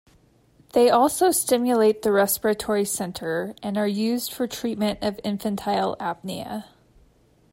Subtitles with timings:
[0.73, 6.65] They also stimulate the respiratory centre, and are used for treatment of infantile apnea.